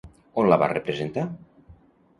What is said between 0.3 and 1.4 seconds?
On la va representar?